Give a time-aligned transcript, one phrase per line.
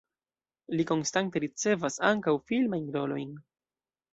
[0.77, 3.31] Li konstante ricevas ankaŭ filmajn rolojn.